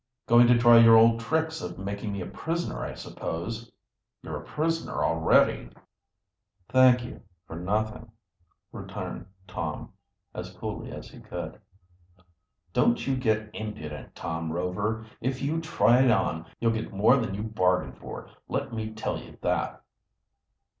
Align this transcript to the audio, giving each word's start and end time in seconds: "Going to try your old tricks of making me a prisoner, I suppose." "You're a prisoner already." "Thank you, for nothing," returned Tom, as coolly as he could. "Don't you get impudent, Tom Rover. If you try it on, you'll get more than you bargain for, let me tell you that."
"Going 0.25 0.47
to 0.47 0.57
try 0.57 0.79
your 0.79 0.97
old 0.97 1.19
tricks 1.19 1.61
of 1.61 1.77
making 1.77 2.11
me 2.11 2.21
a 2.21 2.25
prisoner, 2.25 2.83
I 2.83 2.95
suppose." 2.95 3.69
"You're 4.23 4.41
a 4.41 4.43
prisoner 4.43 5.03
already." 5.03 5.69
"Thank 6.67 7.05
you, 7.05 7.21
for 7.45 7.55
nothing," 7.55 8.11
returned 8.71 9.27
Tom, 9.47 9.93
as 10.33 10.49
coolly 10.55 10.91
as 10.91 11.07
he 11.07 11.19
could. 11.19 11.61
"Don't 12.73 13.05
you 13.05 13.15
get 13.15 13.51
impudent, 13.53 14.15
Tom 14.15 14.51
Rover. 14.51 15.05
If 15.21 15.39
you 15.43 15.61
try 15.61 16.01
it 16.01 16.09
on, 16.09 16.47
you'll 16.59 16.71
get 16.71 16.91
more 16.91 17.17
than 17.17 17.35
you 17.35 17.43
bargain 17.43 17.93
for, 17.93 18.27
let 18.47 18.73
me 18.73 18.95
tell 18.95 19.19
you 19.21 19.37
that." 19.43 19.83